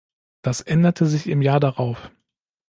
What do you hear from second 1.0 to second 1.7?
sich im Jahr